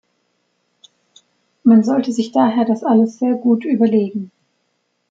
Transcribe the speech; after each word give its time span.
Man 1.63 1.83
sollte 1.83 2.11
sich 2.11 2.31
daher 2.31 2.65
das 2.65 2.83
alles 2.83 3.19
sehr 3.19 3.35
gut 3.35 3.65
überlegen. 3.65 4.31